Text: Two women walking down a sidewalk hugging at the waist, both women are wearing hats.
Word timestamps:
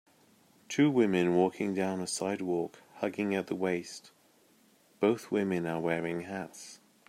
Two 0.67 0.89
women 0.89 1.35
walking 1.35 1.75
down 1.75 2.01
a 2.01 2.07
sidewalk 2.07 2.81
hugging 3.01 3.35
at 3.35 3.45
the 3.45 3.53
waist, 3.55 4.09
both 4.99 5.29
women 5.29 5.67
are 5.67 5.79
wearing 5.79 6.21
hats. 6.21 6.79